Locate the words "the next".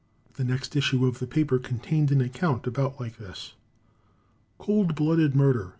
0.33-0.75